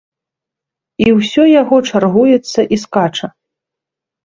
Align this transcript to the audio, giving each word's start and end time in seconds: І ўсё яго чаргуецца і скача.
І 1.05 1.13
ўсё 1.17 1.43
яго 1.61 1.77
чаргуецца 1.93 2.61
і 2.73 2.83
скача. 2.87 3.33